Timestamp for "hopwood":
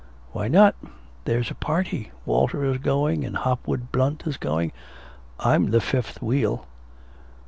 3.37-3.91